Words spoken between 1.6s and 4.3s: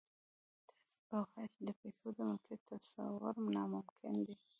د پيسو د ملکيت تصور ناممکن